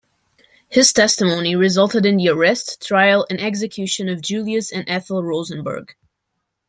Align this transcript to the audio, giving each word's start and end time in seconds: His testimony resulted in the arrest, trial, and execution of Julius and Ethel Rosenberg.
His 0.67 0.91
testimony 0.93 1.55
resulted 1.55 2.07
in 2.07 2.17
the 2.17 2.29
arrest, 2.29 2.81
trial, 2.87 3.27
and 3.29 3.39
execution 3.39 4.09
of 4.09 4.19
Julius 4.19 4.71
and 4.71 4.83
Ethel 4.87 5.23
Rosenberg. 5.23 5.93